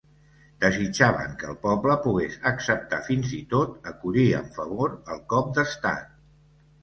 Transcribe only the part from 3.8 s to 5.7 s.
acollir amb favor el cop